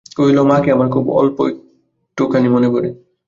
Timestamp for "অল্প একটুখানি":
1.11-2.47